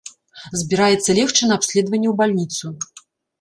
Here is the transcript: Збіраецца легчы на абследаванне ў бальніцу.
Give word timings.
Збіраецца 0.61 1.15
легчы 1.19 1.43
на 1.51 1.59
абследаванне 1.61 2.09
ў 2.13 2.15
бальніцу. 2.23 2.65